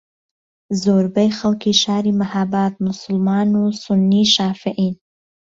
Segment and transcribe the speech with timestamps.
[0.83, 4.93] زۆربەی خەڵکی شاری مەھاباد موسڵمان و سوننی شافعیین